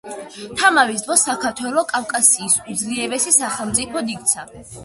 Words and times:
თამარის 0.61 1.03
დროს 1.07 1.25
საქართველო 1.27 1.83
კავკასიის 1.93 2.57
უძლიერეს 2.75 3.31
სახელმწიფოდ 3.39 4.15
იქცა. 4.17 4.49